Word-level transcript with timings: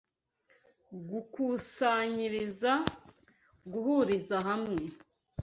Gukusanyiriza: 1.09 2.73
guhuriza 3.71 4.37
hamwe 4.47 4.77